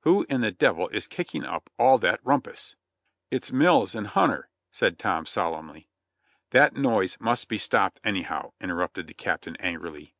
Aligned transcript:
Who 0.00 0.26
in 0.28 0.42
the 0.42 0.50
devil 0.50 0.88
is 0.88 1.06
kicking 1.06 1.46
up 1.46 1.70
all 1.78 1.96
that 1.96 2.20
rumpus?" 2.22 2.76
"It's 3.30 3.50
Mills 3.50 3.94
and 3.94 4.06
Hunter," 4.08 4.50
said 4.70 4.98
Tom 4.98 5.24
solemnly. 5.24 5.88
"That 6.50 6.76
noise 6.76 7.16
must 7.20 7.48
be 7.48 7.56
stopped 7.56 7.98
anyhow," 8.04 8.52
interrupted 8.60 9.06
the 9.06 9.14
Captain 9.14 9.56
angrily. 9.56 10.14